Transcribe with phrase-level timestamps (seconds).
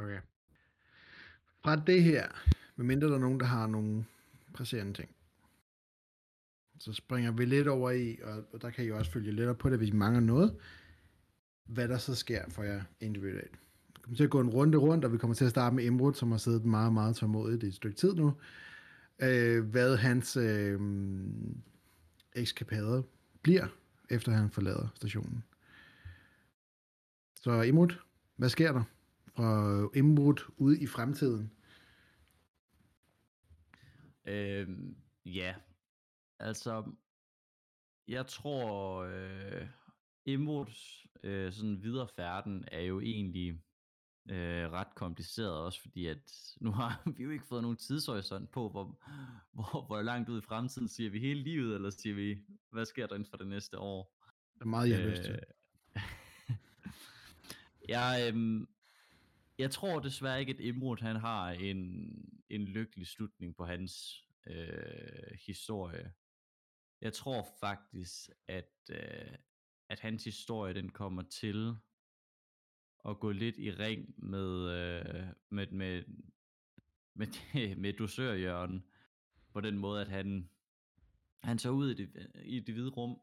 [0.00, 0.20] Okay.
[1.62, 2.28] Fra det her,
[2.76, 4.04] medmindre der er nogen, der har nogle
[4.52, 5.10] presserende ting,
[6.78, 8.18] så springer vi lidt over i,
[8.52, 10.56] og der kan I også følge lidt op på det, hvis I mangler noget,
[11.64, 13.58] hvad der så sker for jer individuelt.
[13.86, 15.84] Vi kommer til at gå en runde rundt, og vi kommer til at starte med
[15.84, 18.34] Imrud, som har siddet meget, meget tålmodigt i et stykke tid nu.
[19.18, 20.80] Øh, hvad hans øh,
[22.32, 23.02] ekskapader
[23.42, 23.66] bliver,
[24.10, 25.44] efter han forlader stationen.
[27.36, 27.94] Så Imrud,
[28.36, 28.84] hvad sker der
[29.40, 31.52] fra Imrud ude i fremtiden?
[34.24, 35.54] Øhm, ja,
[36.38, 36.92] altså,
[38.08, 39.66] jeg tror, øh,
[40.24, 43.62] Imruds øh, sådan videre færden er jo egentlig
[44.30, 48.68] øh, ret kompliceret også, fordi at nu har vi jo ikke fået nogen tidshorisont på,
[48.68, 48.98] hvor,
[49.52, 52.38] hvor, hvor langt ud i fremtiden siger vi hele livet, eller siger vi,
[52.70, 54.16] hvad sker der inden for det næste år?
[54.54, 55.40] Det er meget, jeg øh, lyst til.
[57.88, 58.66] jeg, øh,
[59.60, 62.12] jeg tror desværre ikke, at Imrud han har en,
[62.48, 66.12] en lykkelig slutning på hans øh, historie.
[67.00, 69.36] Jeg tror faktisk, at, øh,
[69.88, 71.74] at hans historie den kommer til
[73.08, 76.04] at gå lidt i ring med, øh, med, med,
[77.14, 77.26] med,
[77.82, 78.84] med dosørhjørnen,
[79.52, 80.50] på den måde, at han,
[81.42, 83.20] han tager ud i det, i det hvide rum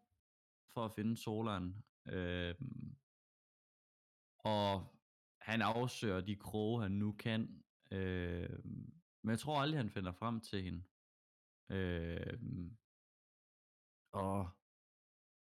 [0.73, 1.83] for at finde Solan.
[2.05, 2.55] Øh,
[4.37, 4.96] og
[5.47, 7.63] han afsøger de kroge, han nu kan.
[7.91, 8.63] Øh,
[9.23, 10.83] men jeg tror aldrig, han finder frem til hende.
[11.71, 12.39] Øh,
[14.11, 14.49] og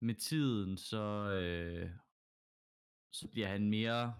[0.01, 1.91] med tiden, så, øh,
[3.11, 4.15] så bliver han mere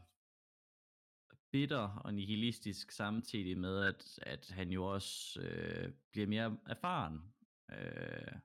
[1.51, 7.33] bitter og nihilistisk samtidig med, at, at han jo også øh, bliver mere erfaren.
[7.71, 8.35] Øh,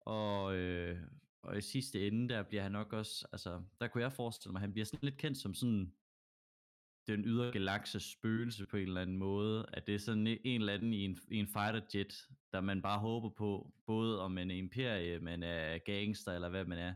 [0.00, 1.02] og, øh,
[1.42, 4.58] og i sidste ende, der bliver han nok også, altså, der kunne jeg forestille mig,
[4.58, 5.94] at han bliver sådan lidt kendt som sådan
[7.06, 10.72] den ydre galakses spøgelse på en eller anden måde, at det er sådan en eller
[10.72, 14.50] anden i en, i en fighter jet, der man bare håber på, både om man
[14.50, 16.94] er imperie, man er gangster eller hvad man er,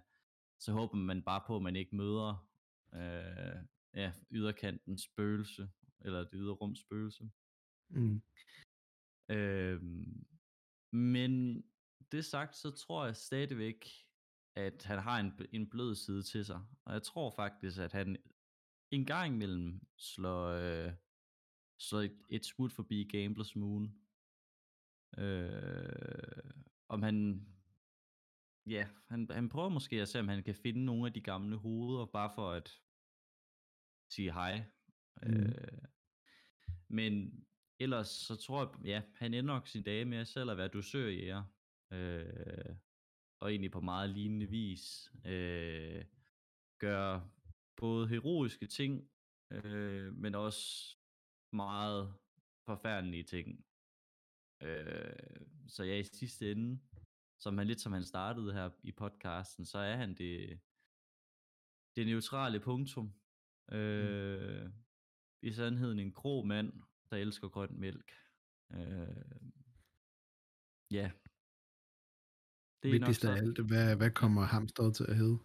[0.61, 2.49] så håber man bare på, at man ikke møder
[2.95, 3.63] øh,
[3.95, 5.69] ja, yderkantens spøgelse,
[6.01, 7.31] eller det ydre rums spøgelse.
[7.89, 8.23] Mm.
[9.29, 9.83] Øh,
[10.93, 11.63] men
[12.13, 13.89] det sagt, så tror jeg stadigvæk,
[14.57, 16.61] at han har en, en blød side til sig.
[16.85, 18.17] Og jeg tror faktisk, at han
[18.91, 20.93] en gang imellem slår, øh,
[21.79, 23.95] slår et, et smut forbi Gamblers Moon.
[25.19, 26.53] Øh,
[26.89, 27.47] om han,
[28.67, 31.57] ja, han, han prøver måske at se, om han kan finde nogle af de gamle
[31.57, 32.81] hoveder, bare for at
[34.11, 34.65] sige hej.
[35.23, 35.33] Mm.
[35.33, 35.79] Øh,
[36.89, 37.45] men
[37.79, 41.45] ellers så tror jeg, ja, han ender nok sin dage med selv at være dusørjæger.
[41.93, 42.77] Øh,
[43.41, 45.13] og egentlig på meget lignende vis.
[45.25, 46.05] Øh,
[46.79, 47.21] gør
[47.79, 49.11] både heroiske ting,
[49.53, 50.97] øh, men også
[51.53, 52.15] meget
[52.67, 53.65] forfærdelige ting.
[54.63, 56.81] Øh, så ja, i sidste ende,
[57.41, 60.61] som han lidt som han startede her i podcasten, så er han det,
[61.97, 63.13] det neutrale punktum.
[63.73, 64.73] Øh, mm.
[65.43, 66.73] I sandheden en grå mand,
[67.11, 68.13] der elsker grøn mælk.
[68.73, 69.43] Øh,
[70.91, 71.11] ja.
[72.83, 75.39] Det er Vigtigst af alt, hvad, hvad kommer hamsteret til at hedde?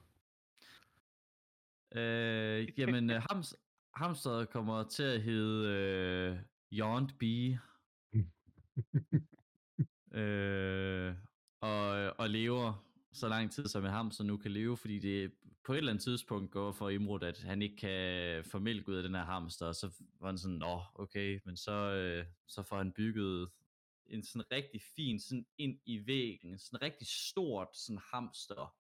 [1.96, 3.56] Øh, jamen, hams,
[3.96, 6.38] hamsteret kommer til at hedde uh,
[6.78, 7.59] Yond Bee.
[10.22, 11.16] øh,
[11.62, 15.32] og, og lever så lang tid, som en hamster nu kan leve, fordi det
[15.66, 18.96] på et eller andet tidspunkt går for Imrud, at han ikke kan få mælk ud
[18.96, 22.64] af den her hamster, og så var han sådan, åh, okay, men så, øh, så
[22.64, 23.50] får han bygget
[24.06, 28.76] en sådan rigtig fin, sådan ind i væggen, sådan rigtig stort sådan hamster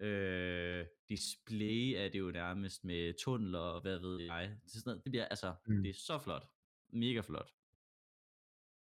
[0.00, 4.56] øh, display er det jo nærmest med tunneler og hvad ved jeg.
[4.64, 5.82] Det, sådan noget, det bliver, altså, mm.
[5.82, 6.48] det er så flot.
[6.88, 7.52] Mega flot.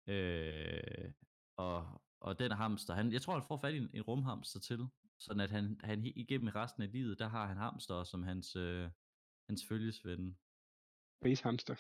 [0.08, 1.12] Øh,
[1.58, 4.88] og, og den hamster, han, jeg tror, han får fat i en, en rumhamster til,
[5.18, 8.90] sådan at han, han igennem resten af livet, der har han hamster som hans, øh,
[9.50, 10.38] hans følgesven.
[11.22, 11.76] Space hamster.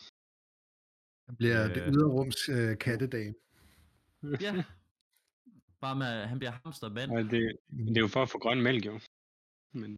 [1.25, 3.33] Han bliver øh, det yderrums øh, kattedag.
[4.41, 4.63] ja.
[5.81, 7.11] Bare med, han bliver hamstermand.
[7.11, 8.99] Ja, det, det er jo for at få grøn mælk, jo.
[9.71, 9.97] Men...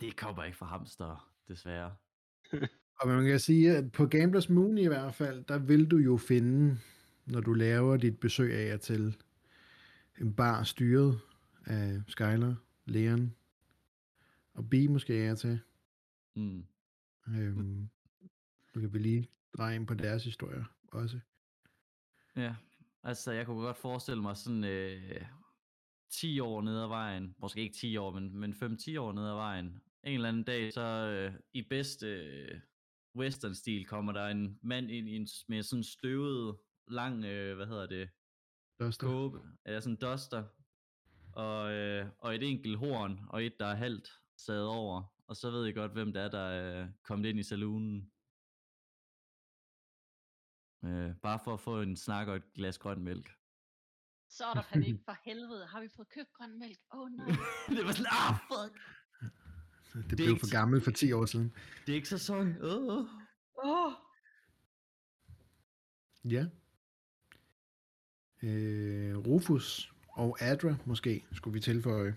[0.00, 1.94] Det kommer ikke fra hamster, desværre.
[3.00, 6.16] og man kan sige, at på Gamblers Moon i hvert fald, der vil du jo
[6.16, 6.78] finde,
[7.26, 9.16] når du laver dit besøg af jer til
[10.20, 11.20] en bar styret
[11.66, 12.54] af Skyler,
[12.84, 13.34] Leon
[14.54, 15.60] og B måske er til.
[16.34, 16.64] Mm.
[17.28, 17.88] Øhm,
[18.74, 21.20] du kan vi lige dreje ind på deres historie også.
[22.36, 22.54] Ja,
[23.02, 25.22] altså jeg kunne godt forestille mig sådan øh,
[26.10, 29.34] 10 år ned ad vejen, måske ikke 10 år, men, men 5-10 år ned ad
[29.34, 29.66] vejen,
[30.04, 32.60] en eller anden dag, så øh, i bedste øh,
[33.16, 36.56] western-stil kommer der en mand ind i en, med sådan en støvet,
[36.88, 38.08] lang, øh, hvad hedder det,
[38.80, 39.06] Duster.
[39.06, 40.44] kåbe, eller sådan en duster,
[41.32, 45.02] og, øh, og et enkelt horn, og et, der er halvt sad over.
[45.26, 48.12] Og så ved I godt, hvem det er, der er kommet ind i saloonen.
[50.84, 53.37] Øh, bare for at få en snak og et glas grøn mælk.
[54.28, 55.66] Så er der panik for helvede.
[55.66, 56.78] Har vi fået købt grøn mælk?
[56.94, 57.26] Åh oh, nej.
[57.68, 58.80] det var sådan, ah, fuck.
[59.94, 61.54] Det er blev ikke for gammelt for 10 år siden.
[61.86, 62.56] Det er ikke sæson.
[62.62, 63.06] Åh.
[63.54, 63.92] Oh.
[66.24, 66.46] Ja.
[68.42, 72.16] Øh, Rufus og Adra måske skulle vi tilføje.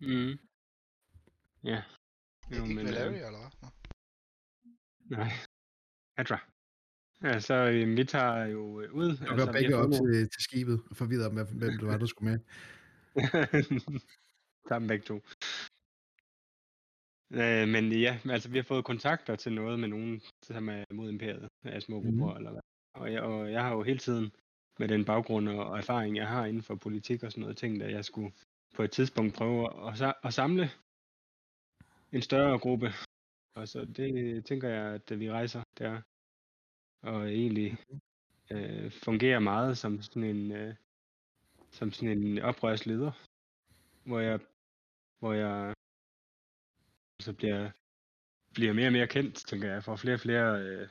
[0.00, 0.38] Mm.
[1.64, 1.82] Ja.
[2.50, 3.70] Jo, Ikke, ikke men, Valeria, øh, eller hvad?
[5.18, 5.32] Nej.
[6.16, 6.38] Adra.
[7.22, 9.16] Ja, så øh, vi tager jo øh, ud.
[9.16, 11.98] Du altså, vi begge op til, til skibet og forvirret om, hvad- hvem det var,
[11.98, 12.38] der skulle med.
[14.70, 15.16] dem begge to.
[17.40, 21.10] Øh, men ja, altså vi har fået kontakter til noget med nogen, som er mod
[21.10, 22.36] imperiet, af små grupper Mhm.
[22.36, 22.60] eller hvad.
[22.94, 24.32] Og jeg, og jeg har jo hele tiden
[24.78, 27.92] med den baggrund og, erfaring, jeg har inden for politik og sådan noget, tænkt, at
[27.92, 28.32] jeg skulle
[28.76, 30.70] på et tidspunkt prøve at, at samle
[32.12, 32.86] en større gruppe.
[33.56, 36.00] Og så det tænker jeg, at vi rejser der.
[37.02, 37.78] Og egentlig
[38.50, 40.74] øh, fungerer meget som sådan en, øh,
[41.70, 43.12] som sådan en oprørsleder,
[44.04, 44.40] hvor jeg,
[45.18, 45.74] hvor jeg
[47.20, 47.70] så bliver,
[48.54, 50.88] bliver mere og mere kendt, tænker jeg, får flere og flere øh,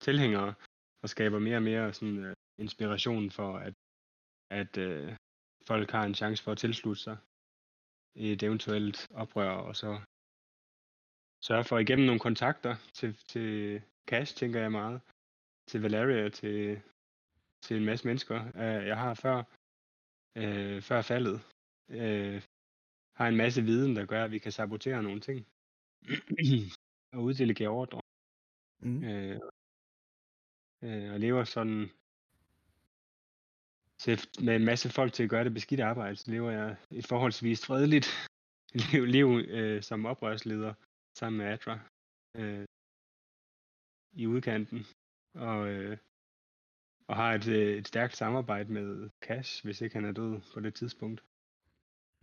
[0.00, 0.54] tilhængere,
[1.02, 3.74] og skaber mere og mere sådan, øh, inspiration for, at,
[4.50, 5.16] at øh,
[5.66, 7.16] folk har en chance for at tilslutte sig
[8.14, 10.00] i et eventuelt oprør, og så
[11.42, 15.00] sørge for igennem nogle kontakter til, til Cash, tænker jeg meget,
[15.70, 16.82] til Valeria, til,
[17.62, 19.38] til en masse mennesker, øh, jeg har før,
[20.40, 21.38] øh, før faldet,
[21.88, 22.42] øh,
[23.18, 25.46] har en masse viden, der gør, at vi kan sabotere nogle ting
[27.14, 28.00] og uddelegere ordre.
[28.82, 29.04] Mm.
[29.04, 29.40] Øh,
[30.82, 31.90] øh, og lever sådan
[34.02, 34.14] til,
[34.46, 37.66] med en masse folk til at gøre det beskidte arbejde, så lever jeg et forholdsvis
[37.66, 38.08] fredeligt
[38.92, 39.26] liv, liv
[39.58, 40.74] øh, som oprørsleder
[41.18, 41.78] sammen med Adra
[42.36, 42.66] øh,
[44.12, 44.86] i udkanten.
[45.34, 45.96] Og, øh,
[47.06, 50.60] og har et, øh, et stærkt samarbejde med Cash, hvis ikke han er død på
[50.60, 51.22] det tidspunkt.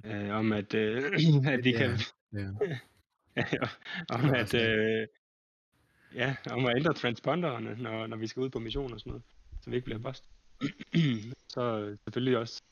[0.05, 1.03] Øh, om at, øh,
[1.53, 1.99] at vi kan
[2.33, 2.49] ja.
[4.15, 5.07] om at øh,
[6.15, 9.23] ja, om at ændre transponderne, når, når vi skal ud på mission og sådan noget,
[9.61, 10.29] så vi ikke bliver bust.
[11.53, 12.63] så øh, selvfølgelig også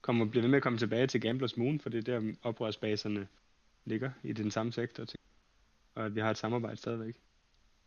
[0.00, 3.28] kommer, bliver ved med at komme tilbage til Gamblers Moon, for det er der oprørsbaserne
[3.84, 5.04] ligger i den samme sektor.
[5.94, 7.14] Og at vi har et samarbejde stadigvæk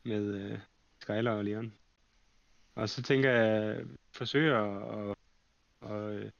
[0.03, 0.59] med øh,
[0.99, 1.73] Skyler og Leon.
[2.75, 5.15] Og så tænker jeg, at forsøge at, at,
[5.91, 6.31] at,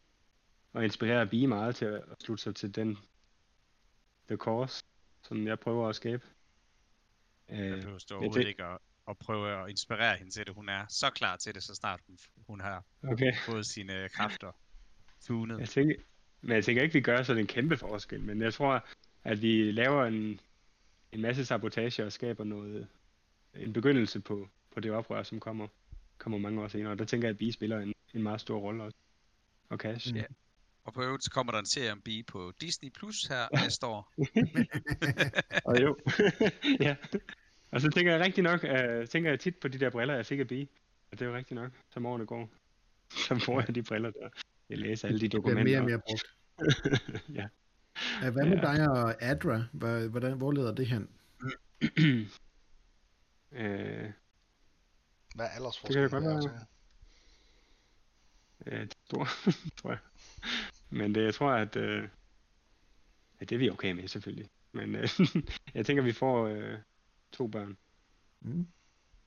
[0.76, 2.98] øh, inspirere Bee meget til at slutte sig til den
[4.28, 4.84] The Course,
[5.24, 6.24] som jeg prøver at skabe.
[7.50, 8.78] Jeg Øh, behøver stå ja, overhovedet det- ikke at,
[9.10, 10.56] at prøve at inspirere hende til det.
[10.56, 12.18] Hun er så klar til det, så snart hun,
[12.48, 13.34] hun har okay.
[13.46, 14.52] fået sine kræfter
[15.22, 15.60] tunet.
[15.60, 15.96] Jeg tænker,
[16.42, 18.86] men jeg tænker ikke, vi gør sådan en kæmpe forskel, men jeg tror,
[19.24, 20.40] at vi laver en,
[21.12, 22.88] en masse sabotage og skaber noget,
[23.54, 25.68] en begyndelse på, på det oprør, som kommer,
[26.18, 26.92] kommer mange år senere.
[26.92, 28.98] Og der tænker jeg, at Bee spiller en, en meget stor rolle også.
[29.70, 30.12] Og Cash.
[30.14, 30.18] Mm.
[30.18, 30.24] Ja.
[30.84, 33.86] Og på øvrigt så kommer der en serie om Bee på Disney Plus her næste
[33.86, 34.14] år.
[35.70, 35.98] Og jo.
[36.88, 36.96] ja.
[37.72, 40.26] Og så tænker jeg rigtig nok, uh, tænker jeg tit på de der briller, jeg
[40.26, 40.68] fik af Bee.
[41.12, 42.50] Og det er jo rigtigt nok, som årene går.
[43.10, 44.30] Så får jeg de briller der.
[44.70, 45.64] Jeg læser alle de Det bliver dokumenter.
[45.72, 46.26] mere og mere brugt.
[47.40, 47.48] ja.
[48.22, 48.62] Ja, Hvad med Ja.
[48.76, 49.64] dig og Adra?
[49.74, 51.10] Hvad- Hvordan, hvor leder det hen?
[53.52, 54.10] øh,
[55.36, 56.04] Hvad er Det kan aldersforskellen?
[56.04, 56.52] det godt
[58.68, 58.82] være.
[58.82, 59.28] øh, stor,
[59.78, 60.00] tror jeg.
[60.90, 62.10] Men det, jeg tror, at, øh,
[63.40, 64.50] at det er vi okay med, selvfølgelig.
[64.72, 65.10] Men øh,
[65.76, 66.78] jeg tænker, vi får øh,
[67.32, 67.78] to børn,
[68.40, 68.68] Mm.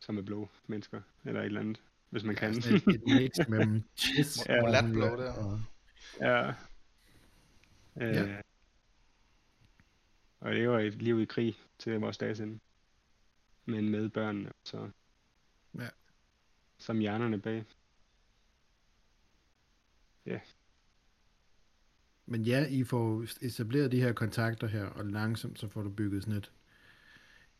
[0.01, 2.63] som er blå mennesker, eller et eller andet, hvis man kan.
[2.63, 4.61] Sådan et, et mix mellem chess Ja.
[4.61, 5.33] Mulatblå der.
[5.33, 5.61] og...
[6.21, 6.49] ja.
[8.01, 8.41] Øh, Ja.
[10.41, 12.59] Og lever et liv i krig til vores dages ende.
[13.65, 14.91] Men med børnene, så
[15.75, 15.89] Ja.
[16.79, 17.65] som hjernerne bag.
[22.27, 26.23] Men ja, I får etableret de her kontakter her, og langsomt så får du bygget
[26.23, 26.53] sådan et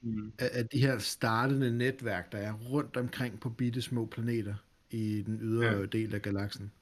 [0.01, 0.33] Mm.
[0.39, 4.55] af, af de her startende netværk, der er rundt omkring på bitte små planeter
[4.91, 5.79] i den ydre Ja.
[5.79, 5.87] ja.
[5.87, 6.73] del af galaksen.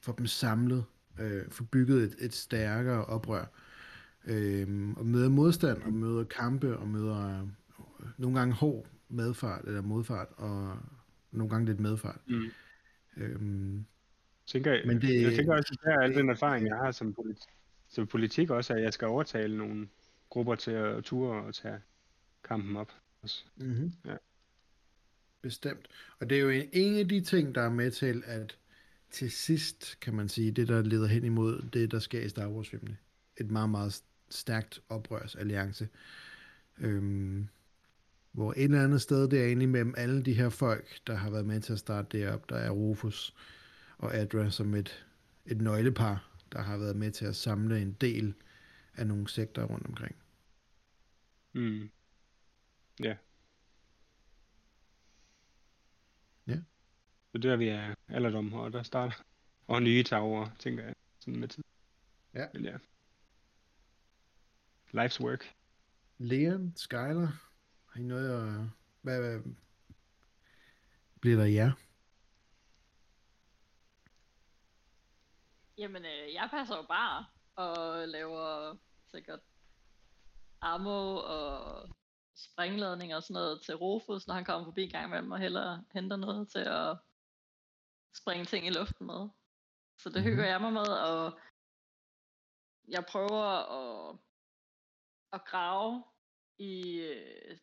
[0.00, 0.84] Få dem samlet,
[1.20, 3.44] øh, få bygget et, et stærkere oprør,
[4.24, 7.48] øh, og møder modstand, og møder kampe, og møder øh,
[8.18, 10.78] nogle gange hård medfart, eller modfart, og
[11.30, 12.20] nogle gange lidt medfart.
[12.26, 12.50] Mm.
[13.16, 13.82] Øh,
[14.46, 16.90] Tænker, jeg, Men det, jeg tænker også, at det er al den erfaring, jeg har
[16.90, 17.38] som, polit,
[17.88, 19.88] som politik også, at jeg skal overtale nogle
[20.30, 21.80] grupper til at ture og tage
[22.44, 22.92] kampen op.
[23.22, 23.44] Også.
[23.56, 23.92] mm-hmm.
[25.42, 25.88] Bestemt.
[26.18, 28.58] Og det er jo en, en af de ting, der er med til, at
[29.10, 32.48] til sidst, kan man sige, det der leder hen imod det, der sker i Star
[32.48, 32.96] Wars-filmene.
[33.36, 35.88] Et meget, meget stærkt oprørsalliance.
[36.78, 37.48] Øhm,
[38.32, 41.30] hvor et eller andet sted, det er egentlig mellem alle de her folk, der har
[41.30, 42.48] været med til at starte det op.
[42.48, 43.34] Der er Rufus
[43.98, 45.06] og Adra som et,
[45.46, 48.34] et nøglepar, der har været med til at samle en del
[48.94, 50.16] af nogle sektorer rundt omkring.
[51.52, 51.90] Mm.
[53.00, 53.16] Ja.
[56.46, 56.56] Ja.
[57.32, 59.24] Så der vi er alderdom, og der starter.
[59.66, 61.64] Og nye tager tænker jeg, sådan med tid.
[62.34, 62.46] Ja.
[62.54, 62.76] Men ja.
[64.94, 65.54] Life's work.
[66.18, 67.49] Leon, Skyler,
[67.92, 68.68] har I noget at...
[69.02, 69.54] Hvad, hvad
[71.20, 71.72] bliver der jer?
[75.78, 78.76] Jamen, øh, jeg passer jo bare og laver
[79.10, 79.40] sikkert
[80.60, 81.88] ammo og
[82.36, 85.82] springladning og sådan noget til Rufus, når han kommer forbi en gang imellem og heller
[85.92, 86.96] henter noget til at
[88.16, 89.28] springe ting i luften med.
[89.98, 90.30] Så det Mhm.
[90.30, 91.40] hygger jeg mig med, og
[92.88, 93.44] jeg prøver
[93.80, 94.18] at,
[95.32, 96.04] at grave
[96.58, 97.58] i øh,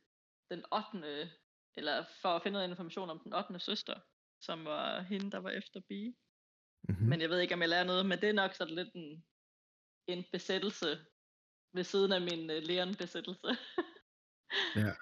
[0.51, 1.31] den 8.
[1.77, 3.59] eller for at finde noget information om den 8.
[3.59, 3.99] søster,
[4.41, 6.15] som var hende, der var efter Bee.
[6.89, 7.07] Mm-hmm.
[7.09, 9.25] Men jeg ved ikke, om jeg lærer noget, men det er nok sådan lidt en,
[10.07, 11.05] en besættelse
[11.73, 13.57] ved siden af min uh, Leon-besættelse.
[14.75, 14.93] Ja.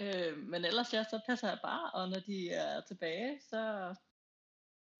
[0.02, 3.94] øh, men ellers ja, så passer jeg bare, og når de er tilbage, så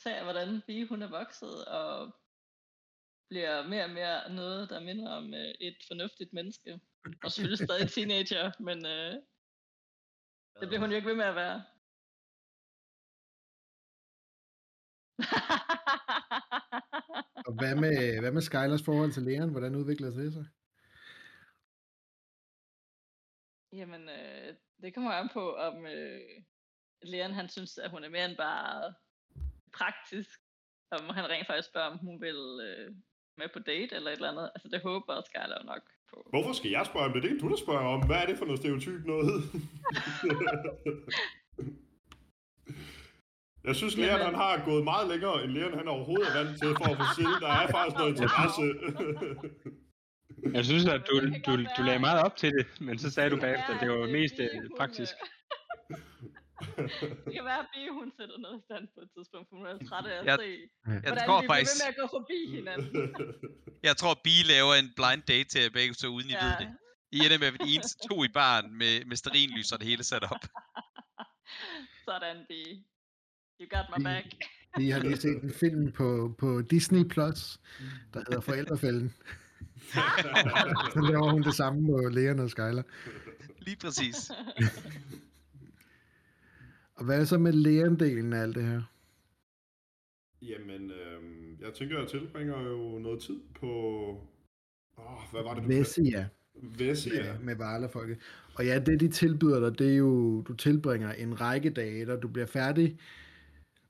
[0.02, 2.16] ser jeg, hvordan Bie hun er vokset, og
[3.28, 6.80] bliver mere og mere noget, der minder om øh, et fornuftigt menneske.
[7.24, 9.14] Og selvfølgelig stadig teenager, men øh,
[10.60, 11.64] det bliver hun jo ikke ved med at være.
[17.46, 19.50] Og hvad med, hvad med Skylers forhold til Leon?
[19.50, 20.46] Hvordan udvikler det sig?
[23.72, 26.20] Jamen, øh, det kommer an på, om øh,
[27.02, 28.94] Leon han synes, at hun er mere end bare
[29.72, 30.40] praktisk.
[30.90, 32.94] Om han rent faktisk spørger, om hun vil øh,
[33.36, 34.50] med på date eller et eller andet.
[34.54, 35.90] Altså, det håber Skyler nok.
[36.30, 37.22] Hvorfor skal jeg spørge om det?
[37.22, 38.06] Det er du, der spørger om.
[38.06, 39.42] Hvad er det for noget stereotyp noget?
[43.64, 46.68] Jeg synes, Jamen- han har gået meget længere, end Leon han overhovedet er vant til
[46.68, 47.36] for at få siden.
[47.40, 48.62] Der er faktisk noget interesse.
[50.56, 53.30] Jeg synes, at du, kan du, du lagde meget op til det, men så sagde
[53.30, 55.12] du kan bagefter, at det var mest øh, praktisk.
[57.24, 59.66] Det kan være, at Bie, hun sætter noget i stand på et tidspunkt, for hun
[59.72, 60.50] er træt af at Jeg- se,
[60.86, 62.90] Jeg hvordan tror vi bliver faktisk, ved med at gå forbi hinanden.
[63.88, 66.68] jeg tror, Bee laver en blind date til jer begge to, uden I ved det.
[67.16, 70.04] I ender med at være eneste to i baren med, med sterinlys og det hele
[70.12, 70.44] sat op.
[72.08, 72.74] Sådan, Bie.
[73.60, 74.26] You got my back.
[74.76, 77.58] Vi har lige set en film på, på Disney Plus,
[78.14, 79.14] der hedder Forældrefælden.
[80.94, 82.82] Så laver hun det samme med Leon og Skyler.
[83.58, 84.30] Lige præcis.
[87.02, 88.82] Og hvad er så med Leon-delen af alt det her?
[90.42, 93.68] Jamen, øhm, jeg tænker, jeg tilbringer jo noget tid på...
[94.98, 96.28] Åh, hvad var det, du Vessia
[96.78, 97.32] Vessia.
[97.32, 98.18] med, med Varla-folket.
[98.54, 102.20] Og ja, det de tilbyder dig, det er jo, du tilbringer en række dage, der
[102.20, 102.98] du bliver færdig.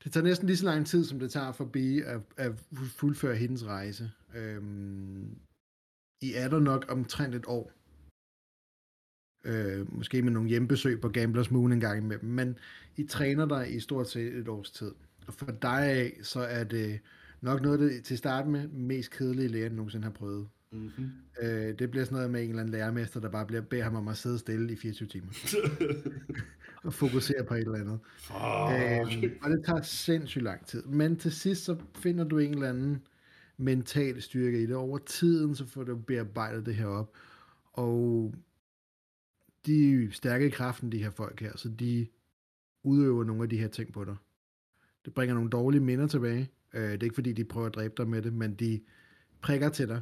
[0.04, 2.52] Det tager næsten lige så lang tid, som det tager forbi at, at
[2.98, 4.10] fuldføre hendes rejse.
[4.34, 5.38] Øhm,
[6.20, 7.72] I er der nok omtrent et år.
[9.44, 12.58] Øh, måske med nogle hjembesøg på Gamblers Moon en gang imellem, men
[12.96, 14.92] I træner dig i stort set et års tid.
[15.26, 17.00] Og for dig af, så er det
[17.40, 20.48] nok noget det til at starte med mest kedelige lærer, jeg nogensinde har prøvet.
[20.72, 21.10] Mm-hmm.
[21.42, 23.96] Øh, det bliver sådan noget med en eller anden lærermester, der bare bliver, beder ham
[23.96, 25.26] om at sidde stille i 24 timer
[26.84, 27.98] og fokusere på et eller andet.
[28.18, 29.24] Fuck.
[29.24, 30.82] Øh, og det tager sindssygt lang tid.
[30.82, 33.02] Men til sidst så finder du en eller anden
[33.56, 34.76] mental styrke i det.
[34.76, 37.12] Over tiden så får du bearbejdet det her op.
[37.72, 38.34] Og
[39.66, 42.06] de er stærke i kraften, de her folk her, så de
[42.82, 44.16] udøver nogle af de her ting på dig.
[45.04, 46.50] Det bringer nogle dårlige minder tilbage.
[46.72, 48.80] Øh, det er ikke fordi, de prøver at dræbe dig med det, men de
[49.40, 50.00] prikker til dig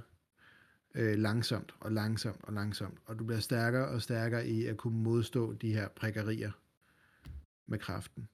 [0.95, 2.99] øh, langsomt og langsomt og langsomt.
[3.07, 6.51] Og du bliver stærkere og stærkere i at kunne modstå de her prikkerier
[7.67, 8.29] med kraften.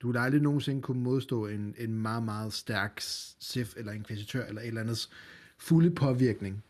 [0.00, 3.00] Du vil aldrig nogensinde kunne modstå en, en meget, meget stærk
[3.40, 5.08] sif eller inkvisitør eller et eller andet
[5.58, 6.64] fulde påvirkning.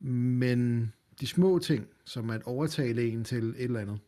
[0.00, 4.00] Men de små ting, som at overtale en til et eller andet,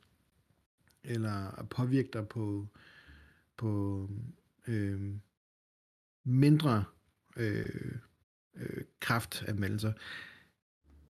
[1.05, 2.69] eller at påvirke dig på,
[3.57, 4.09] på
[4.67, 5.15] øh,
[6.25, 6.85] mindre
[7.37, 7.95] øh,
[8.55, 9.93] øh, kraftanmeldelser,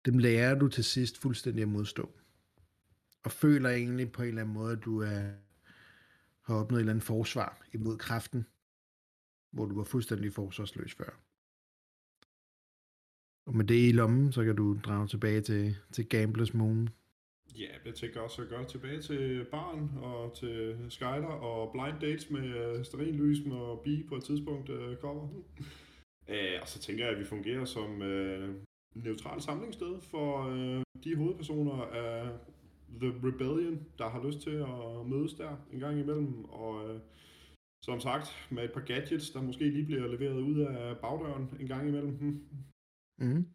[0.06, 2.12] dem lærer du til sidst fuldstændig at modstå.
[3.24, 5.32] Og føler egentlig på en eller anden måde, at du er,
[6.42, 8.46] har opnået et eller andet forsvar imod kraften,
[9.52, 11.20] hvor du var fuldstændig forsvarsløs før.
[13.48, 16.90] Og med det i lommen, så kan du drage tilbage til, til Gamblers Moon.
[17.60, 22.30] Ja, jeg tænker også at gøre tilbage til barn og til Skyler og blind dates
[22.30, 25.24] med uh, stearinlys og bi på et tidspunkt uh, kommer.
[26.28, 28.50] Uh, og så tænker jeg, at vi fungerer som uh,
[28.96, 32.30] neutralt samlingssted for uh, de hovedpersoner af
[33.02, 36.46] The Rebellion, der har lyst til at mødes der en gang imellem.
[36.46, 37.00] Og uh,
[37.84, 41.68] som sagt, med et par gadgets, der måske lige bliver leveret ud af bagdøren en
[41.68, 42.18] gang imellem.
[43.22, 43.46] Mm.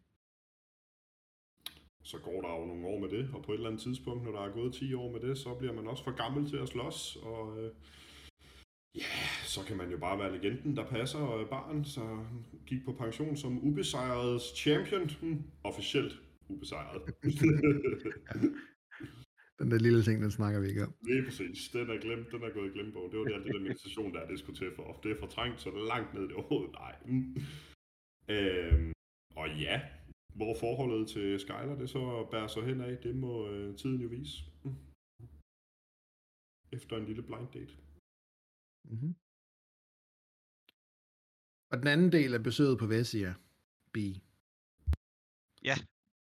[2.03, 4.31] så går der jo nogle år med det, og på et eller andet tidspunkt, når
[4.31, 6.67] der er gået 10 år med det, så bliver man også for gammel til at
[6.67, 7.71] slås, og øh,
[8.95, 9.13] ja,
[9.53, 12.25] så kan man jo bare være legenden, der passer øh, barn, så
[12.65, 16.13] gik på pension som ubesejret champion, hm, officielt
[16.49, 17.01] ubesejret.
[19.59, 20.93] Den der lille ting, den snakker vi ikke om.
[21.01, 23.09] Lige præcis, den er glemt, den er gået glem på.
[23.11, 24.99] Det var det, alt det der meditation, der er det skulle til for.
[25.03, 26.71] Det er fortrængt, så det er langt ned i det overhovedet.
[26.73, 26.95] Nej.
[27.05, 27.35] Mm.
[28.29, 28.91] Øhm,
[29.39, 29.81] og ja,
[30.35, 34.07] hvor forholdet til Skyler det så bærer sig hen af, det må øh, tiden jo
[34.07, 34.43] vise.
[34.63, 34.75] Mm.
[36.71, 37.73] Efter en lille blind date.
[38.83, 39.15] Mm-hmm.
[41.71, 43.33] Og den anden del af besøget på Vessia,
[43.93, 43.97] B.
[45.63, 45.75] Ja.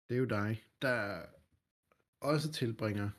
[0.10, 1.25] Det er jo dig, der
[2.20, 3.10] også tilbringer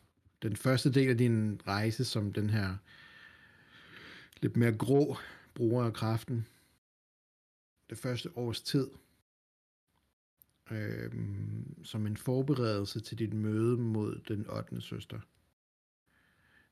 [0.42, 2.76] den første del af din rejse som den her
[4.42, 5.16] lidt mere grå
[5.54, 6.46] bruger af kraften.
[7.90, 8.90] Det første års tid
[10.70, 11.12] øh,
[11.82, 14.80] som en forberedelse til dit møde mod den 8.
[14.80, 15.20] søster.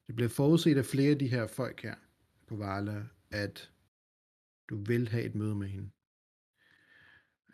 [0.06, 1.94] Det bliver forudset af flere af de her folk her
[2.46, 3.70] på Vala, at
[4.68, 5.90] du vil have et møde med hende.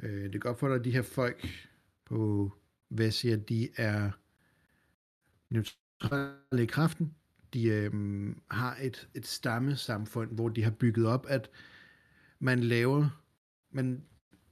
[0.03, 1.49] Øh, det er godt for dig, at de her folk
[2.05, 2.53] på
[2.91, 4.11] Vessia, de er
[5.51, 7.15] neutrale i kraften.
[7.55, 7.93] De øh,
[8.51, 11.51] har et, et stammesamfund, hvor de har bygget op, at
[12.39, 13.23] man laver,
[13.71, 14.05] man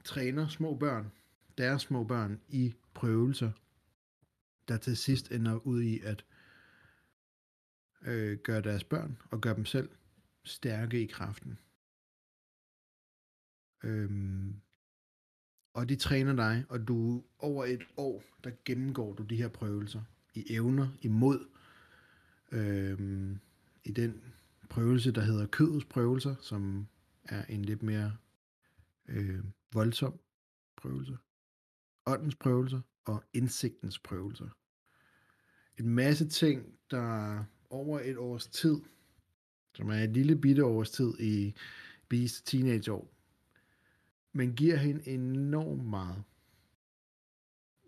[0.04, 1.12] træner små børn,
[1.59, 3.50] deres små børn, i prøvelser,
[4.68, 6.25] der til sidst ender ud i at
[8.02, 9.90] øh, gøre deres børn og gøre dem selv
[10.44, 11.59] stærke i kraften.
[13.84, 14.60] Øhm,
[15.75, 20.02] og de træner dig, og du over et år, der gennemgår du de her prøvelser
[20.34, 21.47] i evner imod
[22.52, 23.38] øhm,
[23.84, 24.23] i den
[24.69, 26.88] prøvelse, der hedder kødets prøvelser, som
[27.25, 28.17] er en lidt mere
[29.08, 30.21] øh, voldsom
[30.76, 31.17] prøvelse.
[32.06, 34.49] Åndens prøvelser og indsigtens prøvelser.
[35.78, 38.80] En masse ting, der over et års tid,
[39.75, 41.54] som er et lille bitte års tid i
[42.08, 43.12] Bees teenageår,
[44.32, 46.23] men giver hende enormt meget.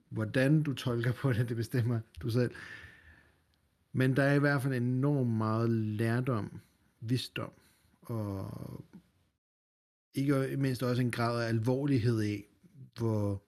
[0.08, 2.54] Hvordan du tolker på det, det bestemmer du selv.
[3.92, 6.60] Men der er i hvert fald enormt meget lærdom,
[7.00, 7.52] visdom,
[8.02, 8.84] og
[10.14, 12.44] ikke mindst også en grad af alvorlighed i,
[12.98, 13.43] hvor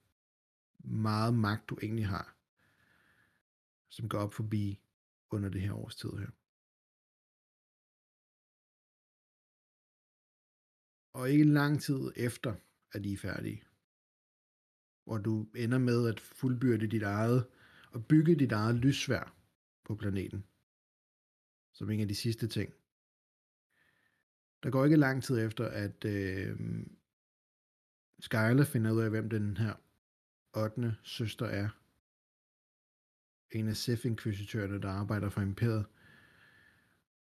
[0.86, 2.36] meget magt du egentlig har,
[3.88, 4.80] som går op forbi
[5.30, 6.30] under det her års tid her.
[11.12, 12.54] Og ikke lang tid efter,
[12.92, 13.62] at I er færdige.
[15.04, 17.46] Hvor du ender med at fuldbyrde dit eget,
[17.92, 19.36] og bygge dit eget lysvær
[19.84, 20.44] på planeten.
[21.72, 22.74] Som en af de sidste ting.
[24.62, 26.60] Der går ikke lang tid efter, at øh,
[28.18, 29.74] Skyler finder ud af, hvem den her
[30.56, 30.96] 8.
[31.02, 31.68] søster er.
[33.50, 35.86] En af sith inkvisitørerne der arbejder for imperiet.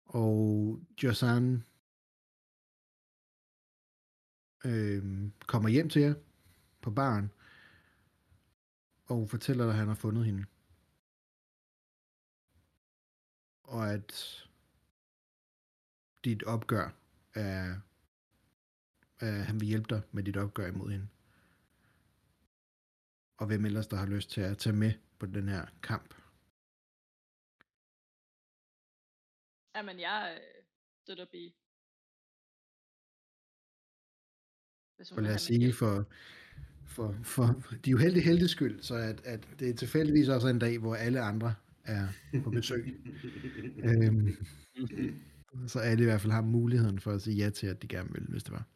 [0.05, 1.63] Og Josan
[4.65, 6.13] øh, kommer hjem til jer
[6.81, 7.31] på baren,
[9.05, 10.45] og fortæller dig, at han har fundet hende.
[13.63, 14.43] Og at
[16.25, 16.89] dit opgør
[17.33, 17.75] er,
[19.19, 21.07] er han vil hjælpe dig med dit opgør imod hende.
[23.37, 26.13] Og hvem ellers, der har lyst til at tage med på den her kamp.
[29.75, 30.63] Jamen, jeg øh,
[31.03, 31.35] støtter B.
[35.17, 36.05] Og lad os sige, for,
[36.85, 40.79] for, for de uheldige heldes skyld, så at, at det er tilfældigvis også en dag,
[40.79, 42.07] hvor alle andre er
[42.43, 42.85] på besøg.
[43.87, 44.27] øhm,
[45.67, 48.13] så alle i hvert fald har muligheden for at sige ja til, at de gerne
[48.13, 48.67] vil, hvis det var.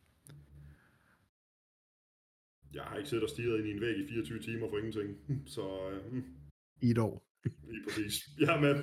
[2.73, 5.09] Jeg har ikke siddet og stirret ind i en væg i 24 timer for ingenting.
[5.55, 6.23] Så øh, mm,
[6.81, 7.23] I et år.
[7.71, 8.13] lige præcis.
[8.39, 8.75] Jeg er med.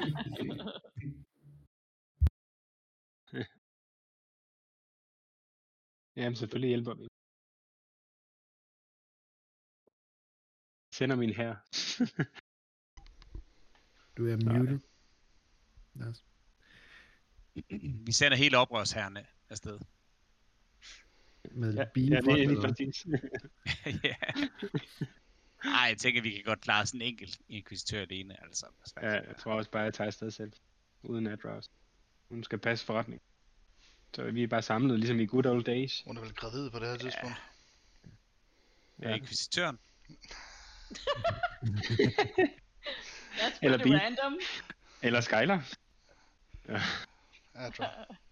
[6.16, 7.06] Jamen, selvfølgelig hjælper vi.
[10.96, 11.52] Sender min her.
[14.16, 14.80] Du er muted.
[15.94, 16.24] Lars.
[18.06, 19.78] Vi sender hele oprørsherrene afsted.
[21.50, 23.07] Med ja, bil ja, det er lige eller præcis.
[24.04, 24.14] ja.
[25.64, 28.44] Ej, jeg tænker, vi kan godt klare sådan en enkelt inkvisitør alene.
[28.44, 28.66] Altså.
[29.02, 30.52] Ja, jeg tror også bare, at jeg tager afsted selv.
[31.02, 31.70] Uden at Rouse.
[32.28, 33.22] Hun skal passe forretning.
[34.14, 36.02] Så vi er bare samlet, ligesom i good old days.
[36.07, 37.37] Hun er vel gravid på det her tidspunkt.
[39.02, 39.14] Ja.
[39.14, 39.78] Inkvisitøren.
[43.38, 43.96] That's Eller pretty bi.
[43.96, 44.38] random.
[45.02, 45.72] Eller Skylar.
[46.68, 46.80] Ja,
[47.54, 47.87] Ja, tror.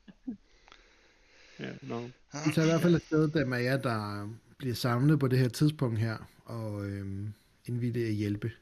[1.59, 2.01] ja, no.
[2.47, 5.49] Vi tager i hvert fald afsted, dem af jer, der bliver samlet på det her
[5.49, 7.33] tidspunkt her, og øhm,
[7.65, 8.53] indvillige at hjælpe.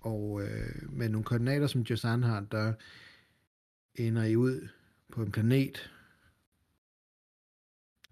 [0.00, 2.72] Og øh, med nogle koordinater, som Josan har, der
[3.94, 4.68] ender I ud
[5.12, 5.90] på en planet,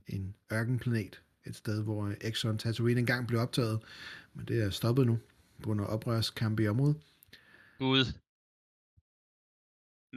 [0.07, 3.81] en ørkenplanet, et sted, hvor Exxon Tatooine engang blev optaget,
[4.35, 5.19] men det er stoppet nu,
[5.57, 6.97] på grund af oprørskampe i området.
[7.79, 8.05] Gud.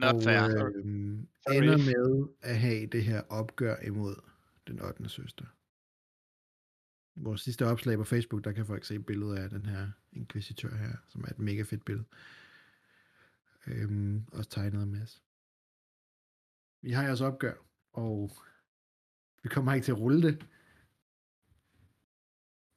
[0.00, 0.66] Not og fair.
[0.66, 0.84] øh,
[1.56, 4.14] ender med at have det her opgør imod
[4.66, 5.08] den 8.
[5.08, 5.44] søster.
[7.16, 10.96] Vores sidste opslag på Facebook, der kan folk se billeder af den her inkvisitør her,
[11.08, 12.06] som er et mega fedt billede.
[13.66, 15.22] Øhm, også tegnet af Mads.
[16.82, 17.54] Vi har jeres opgør,
[17.92, 18.30] og
[19.42, 20.46] vi kommer ikke til at rulle det.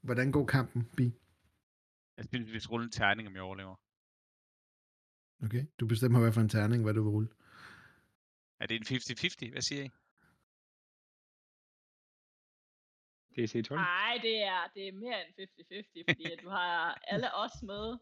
[0.01, 1.13] Hvordan går kampen, Bi?
[2.17, 3.75] Jeg synes, vi skal rulle en terning, om jeg overlever.
[5.43, 7.29] Okay, du bestemmer hvad for en terning, hvad du vil rulle.
[8.59, 9.51] Er det en 50-50?
[9.51, 9.89] Hvad siger I?
[13.35, 13.79] DC 12.
[13.79, 15.49] Nej, det er, det er mere end
[16.07, 17.97] 50-50, fordi at du har alle os med.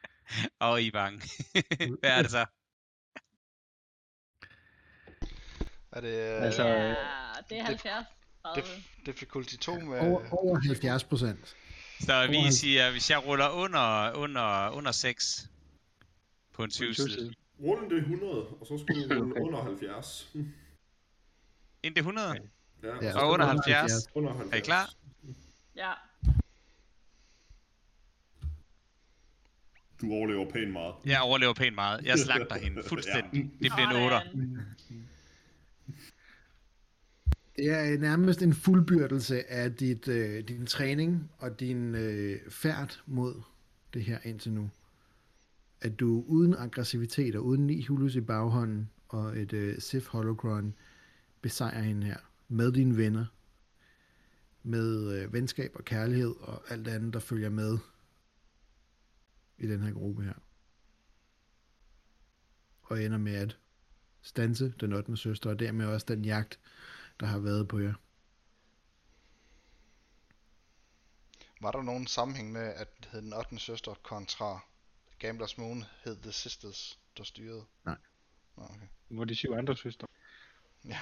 [0.68, 1.20] Og I er bange.
[2.00, 2.46] Hvad er det så?
[5.92, 8.06] Er det øh, Altså, Det øh, er, det er 70
[8.44, 8.62] 30.
[8.62, 9.98] dif- difficulty 2 med...
[10.00, 11.56] Over, over 70 procent.
[12.00, 15.50] Så vi siger, hvis jeg ruller under, under, under 6
[16.56, 17.34] på en 20 side.
[17.62, 20.30] Rullen det er 100, og så skulle du rulle under 70.
[21.82, 22.28] Inden det 100?
[22.82, 23.92] Ja, Ja, så Og under 70.
[24.14, 24.52] under 70.
[24.52, 24.94] Er I klar?
[25.76, 25.92] Ja.
[30.00, 30.94] Du overlever pænt meget.
[31.06, 32.04] Jeg overlever pænt meget.
[32.04, 33.50] Jeg slagter hende fuldstændig.
[33.62, 34.16] Det bliver en 8.
[34.26, 34.60] Sådan.
[37.56, 43.42] Det er nærmest en fuldbyrdelse af dit, øh, din træning og din øh, færd mod
[43.94, 44.70] det her indtil nu.
[45.80, 50.74] At du uden aggressivitet og uden Nihulus i baghånden og et øh, Sith Holocron
[51.42, 53.26] besejrer hende her med dine venner.
[54.62, 57.78] Med øh, venskab og kærlighed og alt andet, der følger med
[59.58, 60.34] i den her gruppe her.
[62.82, 63.58] Og ender med at
[64.22, 65.16] stanse den 8.
[65.16, 66.60] søster, og dermed også den jagt,
[67.20, 67.94] der har været på jer.
[71.60, 73.58] Var der nogen sammenhæng med, at hed den 8.
[73.58, 74.60] søster kontra
[75.18, 77.62] Gamblers Moon hed The Sisters, der styrede?
[77.84, 77.96] Nej.
[78.56, 78.86] Nå, okay.
[79.08, 80.06] Hvor er de syv andre søstre.
[80.84, 80.98] Ja,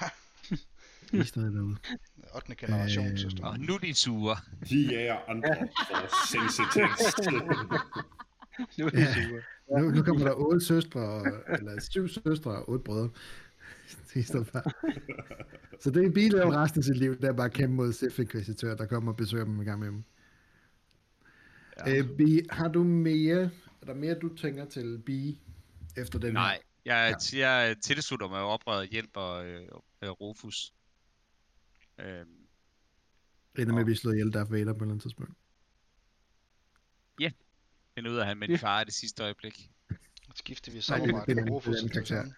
[1.13, 1.77] I er stadig derude.
[2.35, 2.55] 8.
[2.55, 3.17] generation Øhm.
[3.17, 3.45] søster.
[3.45, 4.37] Og nu er de sure.
[4.69, 7.17] De jager andre for sensitets.
[8.77, 9.13] Nu er de Ja.
[9.13, 9.35] syv.
[9.79, 11.27] Nu, nu kommer der otte søstre, og-
[11.59, 13.09] eller syv søstre og otte brødre.
[15.81, 18.19] Så det er Bi laver resten af sit liv, der er bare kæmpe mod Sith
[18.19, 20.03] Inquisitor, der kommer og besøger dem en gang med dem.
[21.85, 21.97] Ja.
[21.97, 23.49] Øh, Bi, har du mere,
[23.89, 25.39] er der mere, du tænker til Bi
[25.97, 27.47] efter den Nej, jeg, Ja.
[27.49, 29.61] jeg tilslutter mig oprøret og hjælper øh,
[30.01, 30.73] øh, Rufus.
[31.99, 32.07] Øhm,
[33.55, 33.61] her?
[33.61, 35.31] Ender med at blive slået ihjel, der er Vader på et eller andet tidspunkt.
[37.97, 38.53] finder ud af, at han med Ja.
[38.53, 39.71] en far i det sidste øjeblik.
[40.35, 42.35] Skifter vi samarbejde med Rufus og.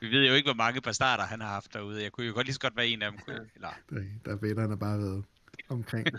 [0.00, 2.02] Vi ved jo ikke, hvor mange bastarder han har haft derude.
[2.02, 3.20] Jeg kunne jo godt lige så godt være en af dem.
[3.20, 5.24] Kunne- Eller, Der, der er Vader, han har bare været
[5.68, 6.06] omkring.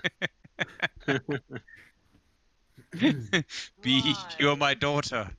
[2.93, 4.13] Be, Nej.
[4.39, 5.25] you're my daughter.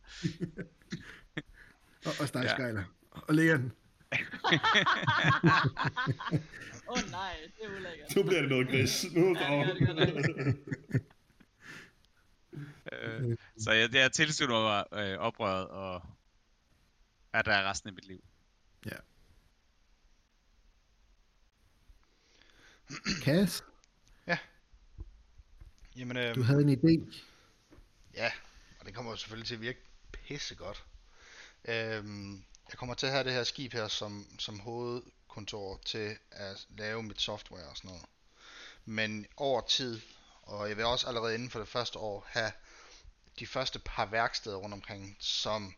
[2.06, 2.84] Og, og Star Ja.
[3.10, 3.72] Og ligger den.
[6.88, 8.16] Åh oh, nej, det er ulækkert.
[8.16, 9.04] nu bliver det noget gris.
[9.12, 10.56] Nu Ja, det gør det godt
[12.92, 16.02] Øh, så jeg, jeg tilslutter mig øh, oprøret og
[17.32, 18.24] er der resten af mit liv.
[23.22, 23.64] Cass,
[25.96, 27.14] Jamen, øh, du havde en idé.
[28.14, 28.32] Ja,
[28.80, 29.80] og det kommer jo selvfølgelig til at virke
[30.12, 30.84] pissegodt.
[31.64, 36.66] Øhm, jeg kommer til at have det her skib her som, som hovedkontor til at
[36.70, 38.04] lave mit software og sådan noget.
[38.84, 40.00] Men over tid,
[40.42, 42.52] og jeg vil også allerede inden for det første år have
[43.38, 45.74] de første par værksteder rundt omkring, som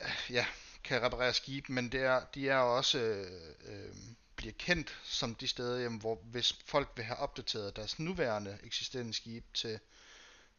[0.00, 0.46] øh, ja,
[0.84, 3.94] kan reparere skib, men det er, de er også øh, øh,
[4.36, 9.14] bliver kendt som de steder, jamen, hvor hvis folk vil have opdateret deres nuværende eksisterende
[9.14, 9.80] skib til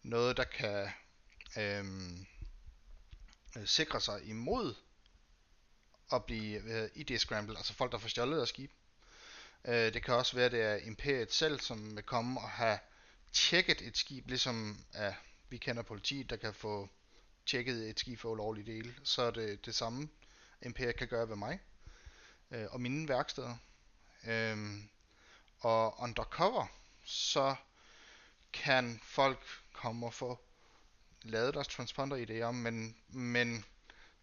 [0.04, 0.90] noget, der kan
[1.58, 2.26] øhm,
[3.66, 4.76] sikre sig imod
[6.14, 8.72] at blive øh, ID-scrambled, altså folk, der får stjålet af skib.
[9.66, 12.80] Øh, det kan også være, det er Imperiet selv, som vil komme og have
[13.34, 15.16] tjekket et skib, ligesom ja,
[15.50, 16.90] vi kender politiet, der kan få
[17.46, 20.10] tjekket et skib for ulovlige dele, så er det det samme,
[20.62, 21.60] Imperiet kan gøre ved mig
[22.52, 23.58] øh, og mine værksteder.
[24.28, 24.58] Øh,
[25.60, 26.66] og undercover,
[27.06, 27.56] så
[28.54, 30.40] kan folk komme og få
[31.24, 33.66] lavet deres transponder idéer, men, men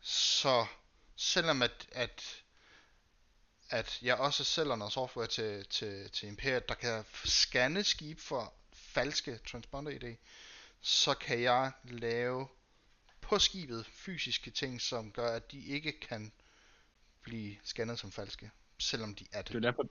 [0.01, 0.67] så
[1.17, 2.43] selvom at, at,
[3.71, 8.55] at jeg også sælger noget software til, til, til Imperiet, der kan scanne skib for
[8.73, 10.17] falske transponder idé,
[10.81, 12.49] så kan jeg lave
[13.21, 16.33] på skibet fysiske ting, som gør, at de ikke kan
[17.23, 19.53] blive scannet som falske, selvom de er det.
[19.53, 19.89] Det er derfor,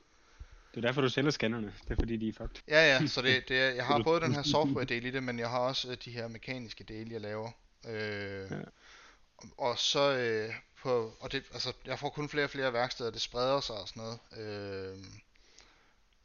[0.75, 1.73] det er derfor du sælger scannerne.
[1.83, 2.61] Det er fordi, de er fucked.
[2.67, 5.23] Ja, ja, så det, det er, jeg har både den her software del i det,
[5.23, 7.51] men jeg har også øh, de her mekaniske dele, jeg laver.
[7.87, 8.55] Øh, Ja.
[9.57, 13.21] Og så øh, på, og det, altså, jeg får kun flere og flere værksteder, det
[13.21, 14.19] spreder sig og sådan noget.
[14.37, 14.97] Øh,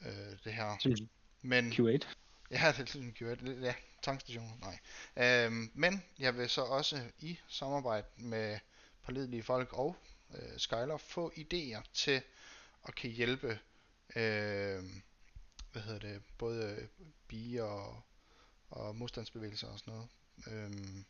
[0.07, 0.77] øh, det her.
[1.43, 2.07] Men, Q8.
[2.51, 3.45] Ja, det er sådan en Q8.
[3.45, 4.61] lidt- Ja, tankstation.
[4.61, 4.79] Nej.
[5.47, 8.59] Øhm, men jeg vil så også i samarbejde med
[9.05, 9.97] pålidelige folk og
[10.35, 12.23] øh, Skyler få idéer til
[12.89, 13.59] at kan hjælpe
[14.17, 14.85] øh,
[15.73, 16.89] hvad hedder det, både øh,
[17.29, 18.03] bi og,
[18.71, 20.09] og modstandsbevægelser og sådan noget.
[20.47, 21.05] Øh,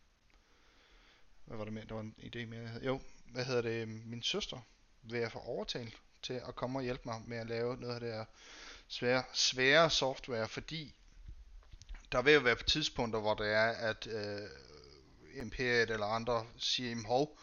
[1.45, 1.87] hvad var det med?
[1.87, 2.61] Der var en idé mere.
[2.61, 2.85] jeg havde.
[2.85, 3.89] Jo, hvad hedder det?
[3.89, 4.61] Min søster
[5.03, 8.01] vil jeg få overtalt til at komme og hjælpe mig med at lave noget af
[8.01, 8.25] det her
[8.89, 10.95] svære, svære software, fordi
[12.13, 14.49] der vil jo være på tidspunkter, hvor det er, at øh,
[15.35, 17.39] Imperiet eller andre siger, hov,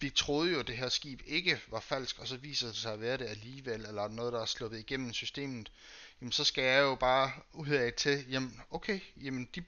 [0.00, 2.92] vi troede jo, at det her skib ikke var falsk, og så viser det sig
[2.92, 5.72] at være det alligevel, eller noget, der er sluppet igennem systemet,
[6.20, 9.64] jamen så skal jeg jo bare ud af til, jamen okay, jamen de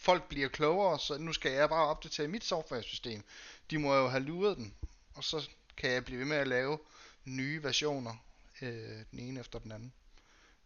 [0.00, 3.24] folk bliver klogere, så nu skal jeg bare opdatere mit software-system.
[3.70, 4.74] De må jo have luret den,
[5.14, 6.78] og så kan jeg blive ved med at lave
[7.24, 8.14] nye versioner,
[8.62, 9.92] øh, den ene efter den anden.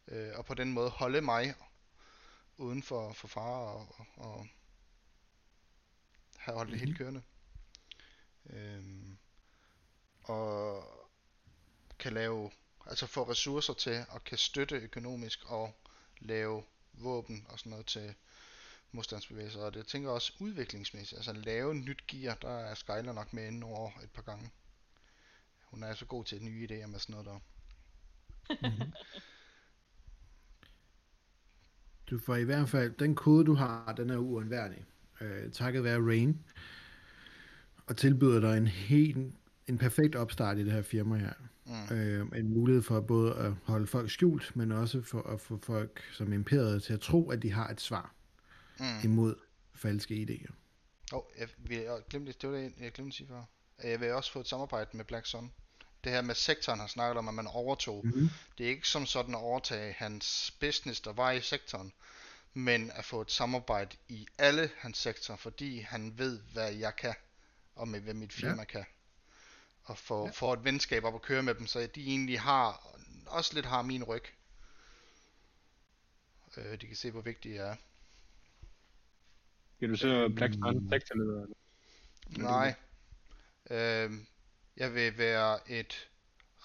[0.08, 1.54] Øh, og på den måde holde mig
[2.56, 4.46] uden for, for fare og, og, og
[6.36, 7.22] have holdt det helt kørende.
[8.46, 9.18] Øhm,
[10.24, 10.84] og
[11.98, 12.50] kan lave,
[12.86, 15.74] altså få ressourcer til og kan støtte økonomisk og
[16.20, 18.14] lave våben og sådan noget til
[18.92, 19.60] modstandsbevægelser.
[19.60, 23.62] Og det tænker også udviklingsmæssigt, altså lave nyt gear, der er Skyler nok med inden
[23.62, 24.50] over et par gange.
[25.64, 27.38] Hun er så god til nye idéer med sådan noget der.
[28.68, 28.92] Mm-hmm.
[32.10, 34.84] Du får i hvert fald, den kode du har, den er uundværlig.
[35.20, 36.44] Øh, takket være Rain.
[37.90, 39.34] Og tilbyder dig en helt,
[39.66, 41.32] en perfekt opstart i det her firma her.
[41.66, 41.96] Mm.
[41.96, 46.02] Øh, en mulighed for både at holde folk skjult, men også for at få folk
[46.12, 48.14] som imperiet til at tro, at de har et svar
[48.78, 48.86] Mm.
[49.04, 49.34] imod
[49.74, 50.52] falske idéer.
[51.12, 53.42] Oh, jeg, jeg glemte, det var det, jeg glemte at sige før.
[53.84, 55.52] Jeg vil også få et samarbejde med Black Sun.
[56.04, 58.06] Det her med sektoren har snakket om, at man overtog.
[58.06, 58.28] Mm-hmm.
[58.58, 61.92] Det er ikke som sådan at overtage hans business, der var i sektoren,
[62.54, 67.14] men at få et samarbejde i alle hans sektorer, fordi han ved, hvad jeg kan,
[67.80, 68.64] og med hvad mit firma ja.
[68.64, 68.84] kan.
[69.82, 70.30] Og få, ja.
[70.30, 73.82] få et venskab op at køre med dem, så de egentlig har, også lidt har
[73.82, 74.24] min ryg.
[76.56, 77.76] Øh, de kan se, hvor vigtig jeg er.
[79.78, 80.54] Bliver du så Black
[80.90, 81.42] sektorleder?
[81.42, 81.56] eller?
[82.38, 82.74] Nej.
[83.70, 84.26] Øhm,
[84.76, 86.08] jeg vil være et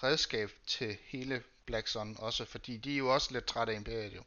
[0.02, 4.14] redskab til hele Black Sun også, fordi de er jo også lidt trætte af Imperiet
[4.14, 4.22] jo.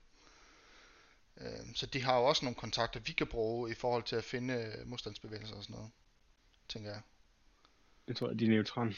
[1.37, 4.23] Øhm, så de har jo også nogle kontakter, vi kan bruge i forhold til at
[4.23, 5.91] finde øh, modstandsbevægelser og sådan noget,
[6.69, 7.01] tænker jeg.
[8.07, 8.93] Jeg tror, at de er neutrale.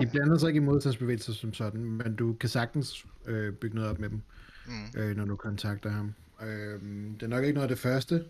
[0.00, 3.90] De blander sig ikke i modstandsbevægelser som sådan, men du kan sagtens øh, bygge noget
[3.90, 4.20] op med dem,
[4.68, 5.00] Mm.
[5.00, 6.14] øh, når du kontakter ham.
[6.42, 6.80] Øh,
[7.14, 8.24] det er nok ikke noget af det første,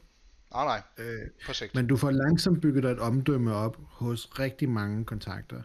[0.53, 1.75] Nej, nej, øh, på sigt.
[1.75, 5.63] men du får langsomt bygget dig et omdømme op hos rigtig mange kontakter.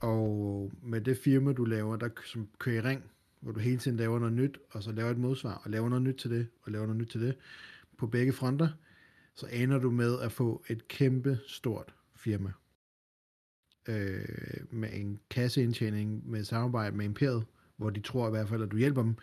[0.00, 3.02] Og med det firma, du laver, der som kører i ring,
[3.40, 6.02] hvor du hele tiden laver noget nyt, og så laver et modsvar, og laver noget
[6.02, 7.36] nyt til det, og laver noget nyt til det,
[7.98, 8.68] på begge fronter,
[9.38, 12.52] så ender du med at få et kæmpe stort firma.
[13.88, 14.24] Øh,
[14.70, 17.46] med en kasseindtjening, med samarbejde med Imperiet,
[17.76, 19.16] hvor de tror i hvert fald, at du hjælper dem,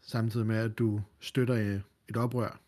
[0.00, 2.60] samtidig med, at du støtter øh, et oprør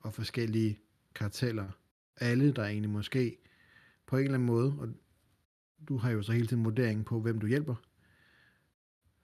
[0.00, 0.78] og forskellige
[1.14, 1.68] karteller.
[2.16, 3.38] Alle, der egentlig måske
[4.06, 4.88] på en eller anden måde, og
[5.88, 7.74] du har jo så hele tiden vurdering på, hvem du hjælper.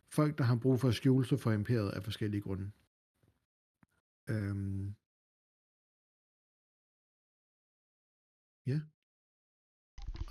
[0.09, 2.71] Folk, der har brug for at skjule sig for imperiet af forskellige grunde.
[4.29, 4.95] Øhm.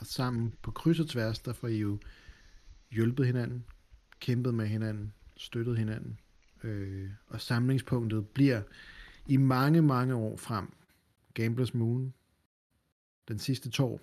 [0.07, 1.99] Sammen på kryds og tværs, der får I jo
[2.91, 3.65] hjulpet hinanden,
[4.19, 6.19] kæmpet med hinanden, støttet hinanden.
[6.63, 8.61] Øh, og samlingspunktet bliver
[9.27, 10.73] i mange, mange år frem
[11.33, 12.13] Gamblers Moon,
[13.27, 14.01] den sidste tår,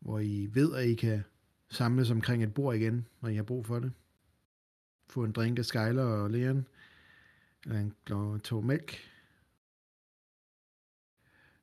[0.00, 1.24] hvor I ved, at I kan
[1.70, 3.92] samles omkring et bord igen, når I har brug for det.
[5.08, 6.66] få en drink af Skyler og Leon,
[7.64, 9.13] eller en glo- tog mælk.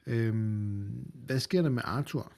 [0.05, 2.33] Øhm, hvad sker der med Arthur?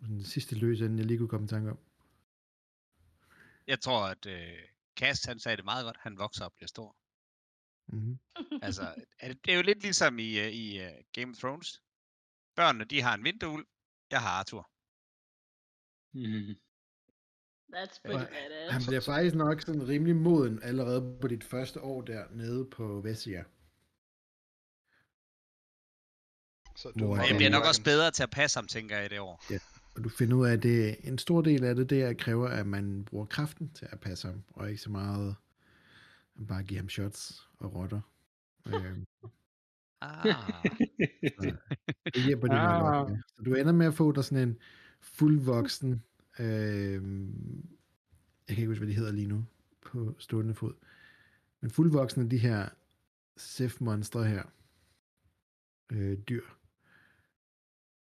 [0.00, 1.78] Den sidste løs, inden jeg lige kunne komme i tanke om.
[3.66, 4.58] Jeg tror, at øh,
[4.96, 5.96] Kast, han sagde det meget godt.
[6.00, 6.96] Han vokser og bliver stor.
[7.86, 8.18] Mm-hmm.
[8.62, 11.82] Altså, er det, det er jo lidt ligesom i, uh, i uh, Game of Thrones.
[12.56, 13.66] Børnene, de har en vinterulv.
[14.10, 14.70] Jeg har Arthur.
[16.12, 16.56] Mm.
[17.74, 18.72] That's pretty badass.
[18.72, 23.44] Han bliver faktisk nok sådan rimelig moden allerede på dit første år dernede på Vestia.
[26.82, 28.66] Så Hvor du er Og jeg det bliver nok også bedre til at passe ham,
[28.66, 29.44] tænker jeg, i det år.
[29.94, 32.48] Og du finder ud af, at det, en stor del af det, det er, kræver,
[32.48, 35.36] at man bruger kraften til at passe ham, og ikke så meget
[36.40, 38.00] at bare give ham shots og rotter.
[38.66, 39.04] øhm,
[40.00, 40.24] Ah,
[42.14, 43.10] det hjælper de nok Ah.
[43.10, 43.18] med.
[43.36, 44.58] Så du ender med at få dig sådan en
[45.00, 46.02] fuldvoksen,
[46.38, 47.68] øhm,
[48.48, 49.44] jeg kan ikke huske, hvad de hedder lige nu,
[49.82, 50.74] på stående fod,
[51.60, 52.68] men fuldvoksen af de her
[53.36, 54.42] Sith-monstre her,
[55.92, 56.42] øh, dyr.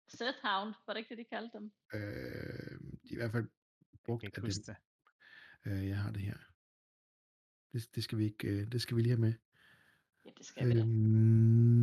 [0.08, 1.72] Set Hound, var det ikke det, de kaldte dem?
[1.94, 2.00] Øh,
[3.02, 3.48] de er i hvert fald
[3.92, 4.50] jeg brugt kan af dem.
[4.50, 4.76] det.
[5.66, 6.36] Øh, jeg har det her.
[7.72, 9.34] Det, det skal vi ikke, øh, det skal vi lige have med.
[10.24, 10.80] Ja, det skal vi da.
[10.80, 11.76] Øhm,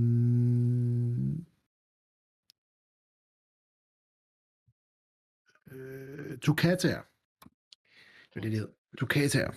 [5.71, 7.01] øh, Tukataer.
[7.01, 8.73] Det er det, det hedder.
[8.97, 9.51] Tukataer.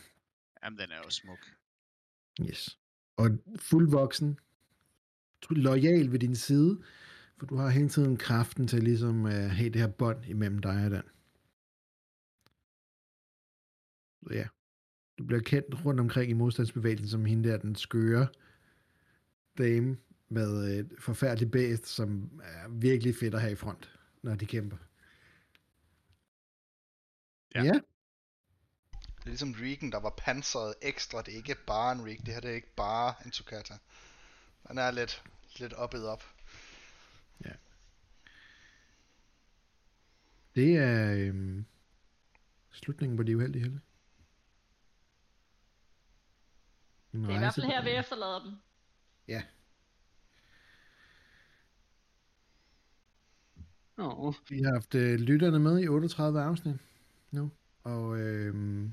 [0.62, 1.38] Jamen, den er jo smuk.
[2.40, 2.78] Yes.
[3.16, 4.38] Og fuldvoksen.
[5.50, 6.84] Lojal ved din side.
[7.38, 10.84] For du har hele tiden kraften til ligesom at have det her bånd imellem dig
[10.84, 11.02] og den.
[14.22, 14.46] Så ja.
[15.18, 18.28] Du bliver kendt rundt omkring i modstandsbevægelsen som hende der, den skøre
[19.58, 19.96] dame
[20.28, 24.76] med et forfærdeligt bæst, som er virkelig fedt at have i front, når de kæmper.
[27.54, 27.62] Ja.
[27.62, 27.72] ja.
[28.92, 31.22] Det er ligesom Regan, der var pansret ekstra.
[31.22, 32.26] Det er ikke bare en Regan.
[32.26, 33.74] Det her det er ikke bare en Tukata.
[34.68, 35.22] Den er lidt,
[35.58, 36.35] lidt oppet op.
[40.54, 41.64] Det er øhm,
[42.70, 43.80] slutningen på de uheldige helte.
[47.12, 48.52] Det er i hvert fald her, vi der- efterlader dem.
[49.28, 49.42] Ja,
[53.98, 56.76] Åh, vi har haft øh, lytterne med i 38 afsnit
[57.30, 57.50] nu,
[57.82, 58.92] og øhm,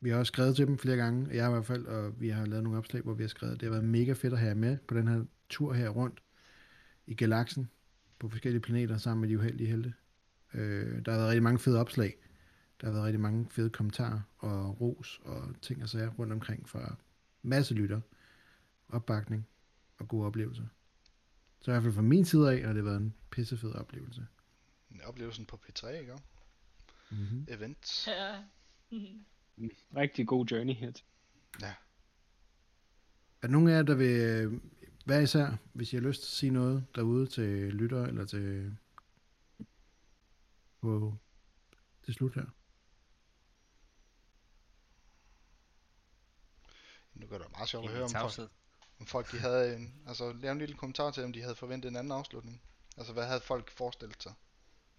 [0.00, 2.46] vi har også skrevet til dem flere gange, jeg i hvert fald, og vi har
[2.46, 4.78] lavet nogle opslag, hvor vi har skrevet, det har været mega fedt at have med
[4.88, 6.22] på den her tur her rundt
[7.06, 7.70] i galaksen,
[8.18, 9.94] på forskellige planeter sammen med de uheldige helte.
[10.54, 12.16] Øh, der har været rigtig mange fede opslag,
[12.80, 16.68] der har været rigtig mange fede kommentarer og ros og ting og sager rundt omkring
[16.68, 16.96] fra
[17.42, 18.00] masse lytter,
[18.88, 19.48] opbakning
[19.98, 20.66] og gode oplevelser.
[21.60, 24.26] Så i hvert fald fra min side af har det været en pissefed oplevelse.
[25.04, 26.12] Oplevelsen på P3, ikke?
[27.10, 27.46] Mm-hmm.
[27.48, 28.08] Events.
[28.08, 28.42] Ja.
[29.96, 30.92] rigtig god journey her.
[31.62, 34.60] Er der nogen af jer, der vil
[35.06, 38.76] være især, hvis I har lyst til at sige noget derude til lytter eller til
[40.80, 41.18] på
[42.04, 42.44] til slut her?
[47.14, 48.50] Nu gør det meget sjovt at høre, om folk,
[49.00, 51.88] om folk de havde en, altså lave en lille kommentar til, om de havde forventet
[51.88, 52.62] en anden afslutning.
[52.96, 54.32] Altså hvad havde folk forestillet sig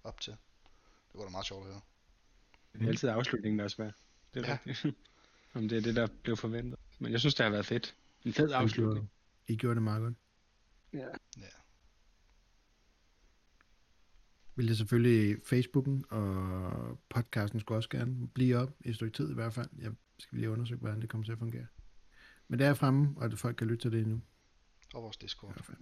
[0.03, 0.33] op til?
[1.11, 1.81] Det var da meget sjovt at høre.
[2.73, 3.91] Det er altid afslutningen, der er svær.
[4.33, 4.57] Det er Ja.
[4.65, 4.71] ja.
[4.71, 4.95] rigtigt.
[5.55, 6.79] Om det er det, der blev forventet.
[6.99, 7.95] Men jeg synes, det har været fedt.
[8.25, 9.11] En fed afslutning.
[9.47, 10.15] I gjorde det meget godt.
[10.93, 11.07] Ja.
[11.37, 11.49] Ja.
[14.55, 19.31] Vil det selvfølgelig Facebooken og podcasten skulle også gerne blive op i et stykke tid
[19.31, 19.69] i hvert fald.
[19.77, 21.67] Jeg skal lige undersøge, hvordan det kommer til at fungere.
[22.47, 24.21] Men det er fremme, og at folk kan lytte til det endnu.
[24.93, 25.53] Og vores I Discord.
[25.53, 25.77] hvert fald.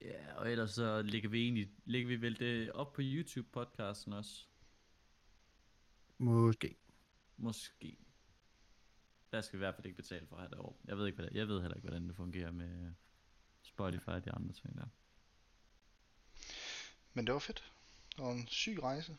[0.00, 4.46] Ja, og ellers så lægger vi egentlig, lægger vi vel det op på YouTube-podcasten også.
[6.18, 6.76] Måske.
[7.36, 8.03] Måske.
[9.34, 10.72] Der skal vi i hvert fald ikke betale for at have det over.
[10.84, 12.92] Jeg ved, ikke, hvordan, jeg ved heller ikke, hvordan det fungerer med
[13.62, 14.86] Spotify og de andre ting der.
[17.14, 17.64] Men det var fedt.
[18.16, 19.16] Det var en syg rejse.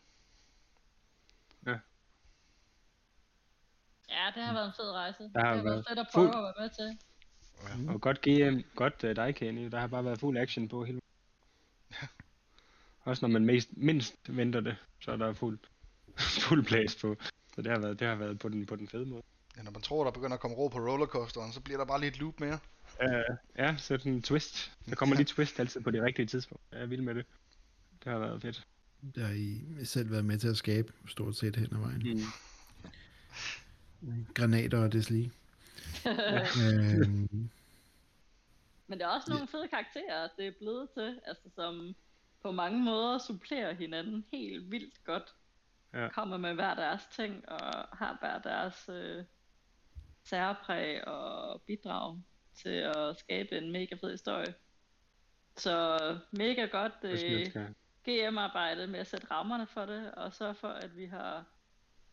[4.09, 5.23] Ja, det har været en fed rejse.
[5.23, 6.97] har det har været været fedt at fuld- prøve at være med til.
[7.77, 7.87] Mm.
[7.87, 9.71] Og godt GM, godt uh, dig, Kenny.
[9.71, 11.01] Der har bare været fuld action på hele
[13.09, 15.59] Også når man mest, mindst venter det, så er der fuld,
[16.49, 17.15] fuld plads på.
[17.55, 19.23] Så det har været, det har været på den, på den fede måde.
[19.57, 21.99] Ja, når man tror, der begynder at komme ro på rollercoasteren, så bliver der bare
[21.99, 22.59] lige et loop mere.
[23.03, 24.71] Uh, ja, så sådan en twist.
[24.89, 26.63] Der kommer lige twist altid på det rigtige tidspunkt.
[26.71, 27.25] Jeg er vild med det.
[28.03, 28.67] Det har været fedt.
[29.15, 32.25] Det har I selv været med til at skabe stort set hen ad vejen.
[34.01, 34.25] Mm.
[34.33, 35.31] Granater og deslige.
[36.61, 37.49] øhm,
[38.87, 41.19] Men der er også nogle fede karakterer, det er blevet til.
[41.25, 41.95] Altså som
[42.41, 45.33] på mange måder supplerer hinanden helt vildt godt.
[45.93, 46.09] Ja.
[46.09, 49.23] Kommer med hver deres ting og har hver deres øh,
[50.25, 52.21] særpræg og bidrag
[52.53, 54.53] til at skabe en mega fed historie.
[55.57, 55.99] Så
[56.31, 57.65] mega godt øh,
[58.03, 61.45] GM-arbejde med at sætte rammerne for det, og så for, at vi har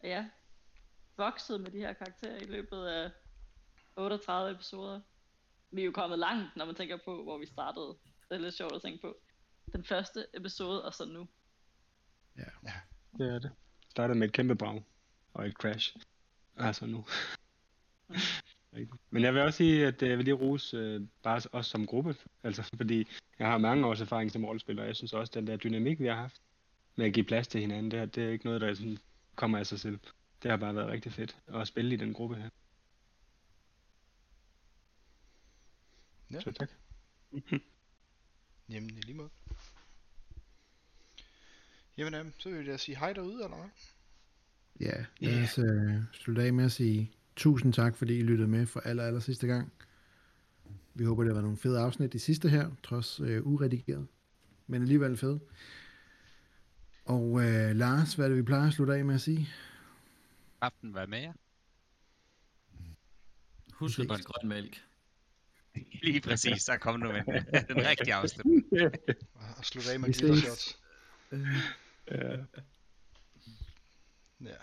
[0.04, 0.26] ja,
[1.16, 3.10] vokset med de her karakterer i løbet af
[3.96, 5.00] 38 episoder.
[5.70, 7.96] Vi er jo kommet langt, når man tænker på, hvor vi startede.
[8.28, 9.16] Det er lidt sjovt at tænke på.
[9.72, 11.28] Den første episode, og så nu.
[13.18, 13.50] Det er det.
[13.88, 14.84] Startede med et kæmpe brag
[15.34, 15.96] og et crash.
[16.56, 17.04] Altså nu.
[18.76, 19.00] Rigtigt.
[19.10, 21.86] Men jeg vil også sige, at øh, jeg vil lige rose øh, bare os som
[21.86, 22.16] gruppe.
[22.42, 23.08] Altså, fordi
[23.38, 26.00] jeg har mange års erfaring som rollespiller, og jeg synes også, at den der dynamik,
[26.00, 26.40] vi har haft
[26.96, 28.98] med at give plads til hinanden, det, her, det er ikke noget, der sådan
[29.34, 29.98] kommer af sig selv.
[30.42, 32.48] Det har bare været rigtig fedt at spille i den gruppe her.
[36.32, 36.40] Ja.
[36.40, 36.70] Så tak.
[38.68, 39.30] Jamen, i lige måde.
[41.96, 43.68] Jamen, øhm, så vil jeg sige hej derude, eller hvad?
[44.80, 48.66] Ja, lad os øh, slutte af med at sige tusind tak, fordi I lyttede med
[48.66, 49.72] for aller, aller sidste gang.
[50.94, 54.06] Vi håber, det har været nogle fede afsnit de sidste her, trods øh, uredigeret,
[54.66, 55.40] men alligevel fede.
[57.04, 59.48] Og øh, Lars, hvad er det, vi plejer at slutte af med at sige?
[60.60, 61.32] Aften var med jer.
[63.74, 64.84] Husk at drikke grøn mælk.
[66.02, 67.22] Lige præcis, så kom nu med
[67.68, 68.64] den rigtige afslutning.
[69.58, 70.44] Og slutte af med Vi glitter ses.
[70.44, 70.78] shots.
[71.32, 71.46] Øh,
[72.10, 72.36] Ja.
[74.40, 74.54] Ja.